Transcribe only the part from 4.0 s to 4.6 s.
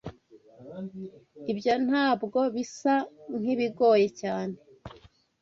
cyane.